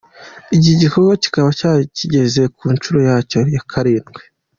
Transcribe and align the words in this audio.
Iki 0.55 0.71
gikorwa 0.81 1.13
kikaba 1.23 1.49
cyari 1.59 1.83
kigeze 1.97 2.41
ku 2.57 2.63
nshuro 2.75 2.99
yacyo 3.09 3.39
ya 3.55 3.61
karindwi. 3.69 4.21